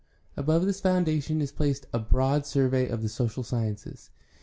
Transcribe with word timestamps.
Above 0.35 0.65
this 0.65 0.81
foundation 0.81 1.43
is 1.43 1.51
placed 1.51 1.85
a 1.93 1.99
broad 1.99 2.43
survey 2.43 2.87
of 2.89 3.03
the 3.03 3.07
social 3.07 3.43
sciences. 3.43 4.09